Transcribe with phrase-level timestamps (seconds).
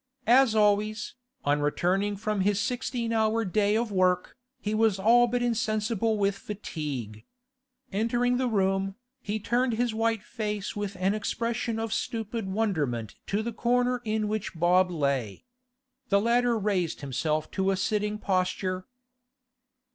[0.25, 1.13] As always,
[1.45, 6.33] on returning from his sixteen hour day of work, he was all but insensible with
[6.35, 7.23] fatigue.
[7.91, 13.43] Entering the room, he turned his white face with an expression of stupid wonderment to
[13.43, 15.45] the corner in which Bob lay.
[16.09, 18.87] The latter raised himself to a sitting posture.